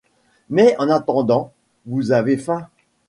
Mais 0.49 0.75
en 0.79 0.89
attendant, 0.89 1.53
vous 1.85 2.11
avez 2.11 2.35
faim! 2.35 2.67